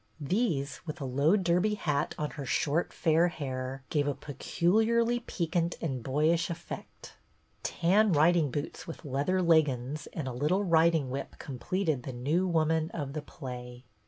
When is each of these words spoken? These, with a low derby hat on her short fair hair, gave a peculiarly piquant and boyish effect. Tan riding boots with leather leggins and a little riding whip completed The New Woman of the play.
These, 0.19 0.81
with 0.87 0.99
a 0.99 1.05
low 1.05 1.35
derby 1.37 1.75
hat 1.75 2.15
on 2.17 2.31
her 2.31 2.43
short 2.43 2.91
fair 2.91 3.27
hair, 3.27 3.83
gave 3.91 4.07
a 4.07 4.15
peculiarly 4.15 5.19
piquant 5.19 5.75
and 5.79 6.01
boyish 6.01 6.49
effect. 6.49 7.13
Tan 7.61 8.11
riding 8.11 8.49
boots 8.49 8.87
with 8.87 9.05
leather 9.05 9.43
leggins 9.43 10.07
and 10.13 10.27
a 10.27 10.33
little 10.33 10.63
riding 10.63 11.11
whip 11.11 11.37
completed 11.37 12.01
The 12.01 12.13
New 12.13 12.47
Woman 12.47 12.89
of 12.95 13.13
the 13.13 13.21
play. 13.21 13.83